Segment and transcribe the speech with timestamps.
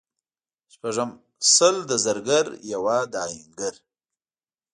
[0.73, 3.73] شپږم:سل د زرګر یوه د اهنګر